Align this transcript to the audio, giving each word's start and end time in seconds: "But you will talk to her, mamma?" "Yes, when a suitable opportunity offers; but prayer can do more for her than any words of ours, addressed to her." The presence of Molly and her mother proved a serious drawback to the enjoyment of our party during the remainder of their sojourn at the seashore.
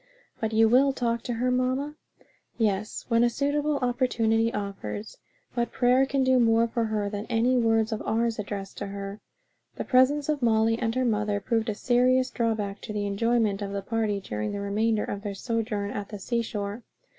"But 0.39 0.51
you 0.51 0.67
will 0.67 0.93
talk 0.93 1.21
to 1.25 1.33
her, 1.33 1.51
mamma?" 1.51 1.93
"Yes, 2.57 3.05
when 3.09 3.23
a 3.23 3.29
suitable 3.29 3.77
opportunity 3.83 4.51
offers; 4.51 5.19
but 5.53 5.71
prayer 5.71 6.07
can 6.07 6.23
do 6.23 6.39
more 6.39 6.67
for 6.67 6.85
her 6.85 7.07
than 7.07 7.27
any 7.27 7.55
words 7.55 7.91
of 7.91 8.01
ours, 8.01 8.39
addressed 8.39 8.79
to 8.79 8.87
her." 8.87 9.21
The 9.75 9.85
presence 9.85 10.27
of 10.27 10.41
Molly 10.41 10.75
and 10.79 10.95
her 10.95 11.05
mother 11.05 11.39
proved 11.39 11.69
a 11.69 11.75
serious 11.75 12.31
drawback 12.31 12.81
to 12.81 12.93
the 12.93 13.05
enjoyment 13.05 13.61
of 13.61 13.75
our 13.75 13.81
party 13.83 14.19
during 14.19 14.53
the 14.53 14.59
remainder 14.59 15.03
of 15.03 15.21
their 15.21 15.35
sojourn 15.35 15.91
at 15.91 16.09
the 16.09 16.17
seashore. 16.17 16.81